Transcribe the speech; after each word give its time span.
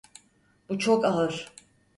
Bu 0.69 0.79
çok 0.79 1.05
ağır. 1.05 1.51